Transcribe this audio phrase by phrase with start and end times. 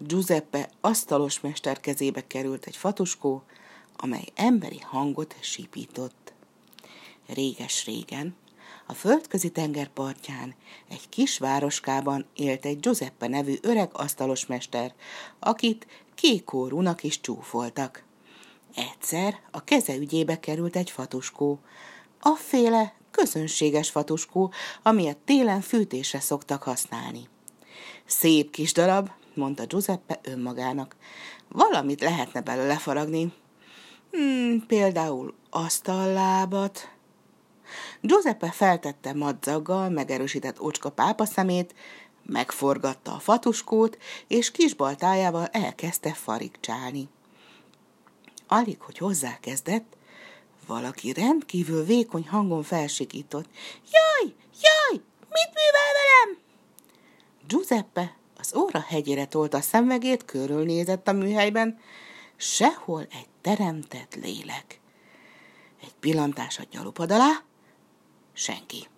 [0.00, 3.42] Giuseppe asztalos mester kezébe került egy fatuskó,
[3.96, 6.32] amely emberi hangot sípított.
[7.26, 8.36] Réges-régen,
[8.86, 10.54] a földközi tenger partján,
[10.88, 14.94] egy kis városkában élt egy Giuseppe nevű öreg asztalos mester,
[15.38, 18.04] akit kékórúnak is csúfoltak.
[18.74, 21.58] Egyszer a keze ügyébe került egy fatuskó,
[22.20, 24.52] afféle közönséges fatuskó,
[24.82, 27.28] amilyet télen fűtésre szoktak használni.
[28.04, 30.96] Szép kis darab, mondta Giuseppe önmagának.
[31.48, 33.32] Valamit lehetne belőle faragni.
[34.10, 36.90] Hmm, például asztallábat.
[38.00, 41.74] Giuseppe feltette madzaggal megerősített ocska pápa szemét,
[42.22, 47.08] megforgatta a fatuskót, és kisbaltájával elkezdte farigcsálni.
[48.46, 49.96] Alig, hogy hozzákezdett,
[50.66, 53.48] valaki rendkívül vékony hangon felsikított.
[53.92, 56.38] Jaj, jaj, mit művel velem?
[57.46, 58.17] Giuseppe
[58.68, 61.78] az óra hegyére tolta a szemvegét, körülnézett a műhelyben,
[62.36, 64.80] sehol egy teremtett lélek.
[65.82, 67.42] Egy pillantás a gyalupad alá,
[68.32, 68.88] senki.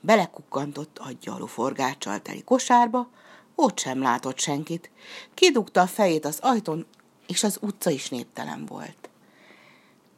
[0.00, 3.08] Belekukkantott a gyaluforgáccsal teli kosárba,
[3.54, 4.90] ott sem látott senkit.
[5.34, 6.86] Kidugta a fejét az ajtón,
[7.26, 9.08] és az utca is néptelen volt.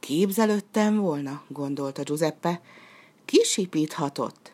[0.00, 2.60] Képzelődtem volna, gondolta Giuseppe,
[3.24, 4.52] kisipíthatott.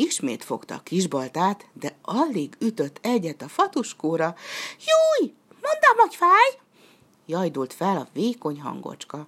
[0.00, 4.34] Ismét fogta a kisbaltát, de alig ütött egyet a fatuskóra.
[4.78, 6.58] Júj, mondtam, hogy fáj!
[7.26, 9.26] Jajdult fel a vékony hangocska.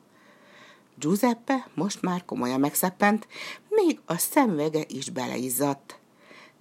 [0.99, 3.27] Giuseppe most már komolyan megszeppent,
[3.69, 5.99] még a szemvege is beleizzadt.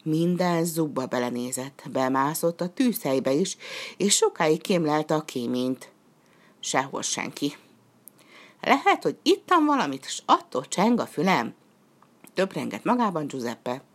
[0.04, 3.58] Minden zubba belenézett, bemászott a tűzhelybe is,
[3.98, 5.92] és sokáig kémlelte a kéményt.
[6.60, 7.58] Sehol senki.
[8.62, 11.54] Lehet, hogy ittam valamit, és attól cseng a fülem.
[12.34, 13.90] Töprengett magában Giuseppe.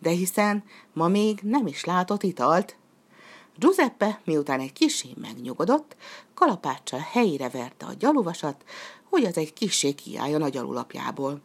[0.00, 2.76] De hiszen ma még nem is látott italt.
[3.56, 5.96] Giuseppe, miután egy kisé megnyugodott,
[6.34, 8.64] kalapáccsal helyére verte a gyaluvasat,
[9.08, 11.40] hogy az egy kisé kiálljon a gyalulapjából.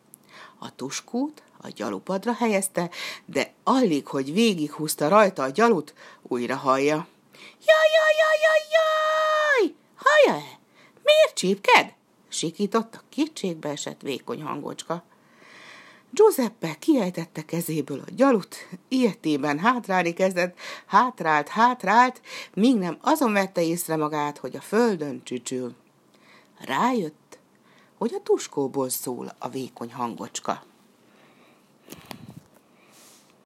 [0.59, 2.90] A tuskút a gyalupadra helyezte,
[3.25, 7.08] de alig, hogy végighúzta rajta a gyalut, újra hallja.
[7.66, 9.75] Jaj, jaj, jaj, jaj, jaj!
[9.96, 10.59] Hallja-e?
[11.03, 11.94] Miért csípked?
[12.35, 15.03] sikított a kétségbe esett vékony hangocska.
[16.16, 18.56] Giuseppe kiejtette kezéből a gyalut,
[18.88, 22.22] ilyetében hátrálni kezdett, hátrált, hátrált,
[22.53, 25.76] míg nem azon vette észre magát, hogy a földön csücsül.
[26.59, 27.40] Rájött,
[27.98, 30.64] hogy a tuskóból szól a vékony hangocska.